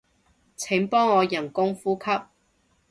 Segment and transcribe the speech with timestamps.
[0.57, 2.11] 請幫我人工呼吸